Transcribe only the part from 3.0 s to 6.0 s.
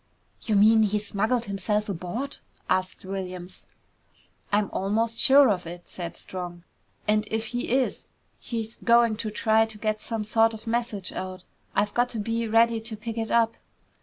Williams. "I'm almost sure of it!"